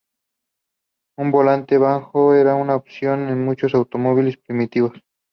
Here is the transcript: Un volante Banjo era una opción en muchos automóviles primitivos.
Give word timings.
Un 1.19 1.29
volante 1.29 1.77
Banjo 1.77 2.33
era 2.33 2.55
una 2.55 2.75
opción 2.75 3.29
en 3.29 3.45
muchos 3.45 3.75
automóviles 3.75 4.35
primitivos. 4.37 4.93